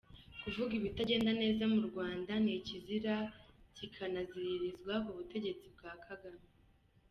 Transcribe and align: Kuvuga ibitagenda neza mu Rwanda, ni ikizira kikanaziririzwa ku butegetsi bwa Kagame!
Kuvuga 0.43 0.71
ibitagenda 0.79 1.31
neza 1.41 1.63
mu 1.73 1.81
Rwanda, 1.87 2.31
ni 2.43 2.51
ikizira 2.59 3.15
kikanaziririzwa 3.75 4.93
ku 5.03 5.11
butegetsi 5.17 5.65
bwa 5.75 5.93
Kagame! 6.05 6.43